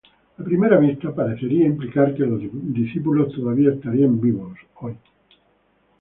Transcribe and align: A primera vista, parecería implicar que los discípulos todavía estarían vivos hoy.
A 0.39 0.43
primera 0.49 0.77
vista, 0.85 1.13
parecería 1.19 1.67
implicar 1.71 2.15
que 2.15 2.25
los 2.25 2.41
discípulos 2.73 3.35
todavía 3.35 3.71
estarían 3.73 4.19
vivos 4.19 4.57
hoy. 4.79 4.97